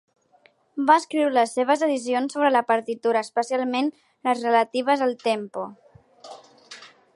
Va 0.85 0.93
escriure 1.01 1.33
les 1.33 1.53
seves 1.57 1.83
decisions 1.85 2.33
sobre 2.37 2.49
la 2.55 2.63
partitura, 2.71 3.23
especialment 3.29 3.93
les 4.29 4.43
relatives 4.49 5.07
al 5.09 5.17
tempo. 5.29 5.67